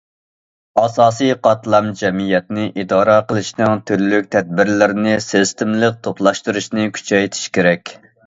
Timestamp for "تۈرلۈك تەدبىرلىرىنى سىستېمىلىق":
3.91-6.01